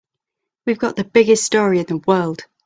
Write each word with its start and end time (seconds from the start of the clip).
We've 0.65 0.79
got 0.79 0.95
the 0.95 1.03
biggest 1.03 1.43
story 1.43 1.77
in 1.77 1.85
the 1.85 1.97
world. 1.97 2.47